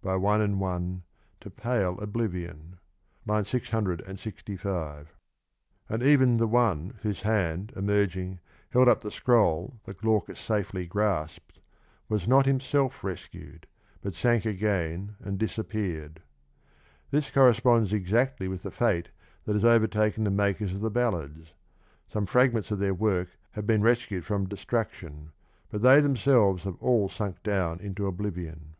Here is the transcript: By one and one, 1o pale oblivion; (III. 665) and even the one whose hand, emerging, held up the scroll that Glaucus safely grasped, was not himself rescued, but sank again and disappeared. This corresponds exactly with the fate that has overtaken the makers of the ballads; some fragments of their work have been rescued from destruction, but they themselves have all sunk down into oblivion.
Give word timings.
By 0.00 0.14
one 0.14 0.40
and 0.40 0.60
one, 0.60 1.02
1o 1.40 1.56
pale 1.56 1.98
oblivion; 1.98 2.78
(III. 3.28 3.42
665) 3.42 5.12
and 5.88 6.02
even 6.04 6.36
the 6.36 6.46
one 6.46 6.98
whose 7.02 7.22
hand, 7.22 7.72
emerging, 7.74 8.38
held 8.70 8.86
up 8.86 9.00
the 9.00 9.10
scroll 9.10 9.80
that 9.82 9.98
Glaucus 9.98 10.38
safely 10.38 10.86
grasped, 10.86 11.58
was 12.08 12.28
not 12.28 12.46
himself 12.46 13.02
rescued, 13.02 13.66
but 14.00 14.14
sank 14.14 14.44
again 14.44 15.16
and 15.18 15.36
disappeared. 15.36 16.22
This 17.10 17.28
corresponds 17.28 17.92
exactly 17.92 18.46
with 18.46 18.62
the 18.62 18.70
fate 18.70 19.10
that 19.46 19.54
has 19.54 19.64
overtaken 19.64 20.22
the 20.22 20.30
makers 20.30 20.72
of 20.74 20.80
the 20.80 20.92
ballads; 20.92 21.54
some 22.06 22.24
fragments 22.26 22.70
of 22.70 22.78
their 22.78 22.94
work 22.94 23.30
have 23.50 23.66
been 23.66 23.82
rescued 23.82 24.24
from 24.24 24.48
destruction, 24.48 25.32
but 25.72 25.82
they 25.82 26.00
themselves 26.00 26.62
have 26.62 26.76
all 26.76 27.08
sunk 27.08 27.42
down 27.42 27.80
into 27.80 28.06
oblivion. 28.06 28.76